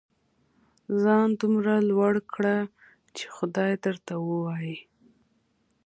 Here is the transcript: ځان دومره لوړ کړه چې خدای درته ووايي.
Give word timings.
ځان 1.01 1.27
دومره 1.41 1.73
لوړ 1.89 2.13
کړه 2.33 2.57
چې 3.17 3.25
خدای 3.35 3.71
درته 3.85 4.13
ووايي. 4.27 4.77